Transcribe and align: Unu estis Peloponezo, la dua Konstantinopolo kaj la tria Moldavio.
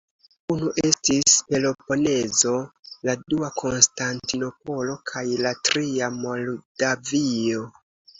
Unu 0.53 0.69
estis 0.87 1.33
Peloponezo, 1.49 2.53
la 3.09 3.15
dua 3.33 3.49
Konstantinopolo 3.57 4.95
kaj 5.13 5.23
la 5.47 5.53
tria 5.69 6.09
Moldavio. 6.17 7.63